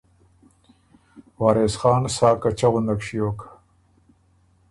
وارث 1.39 1.73
خان 1.81 2.03
سا 2.15 2.29
کچۀ 2.41 2.67
غُندک 2.71 2.99
ݭیوک۔ 3.07 3.39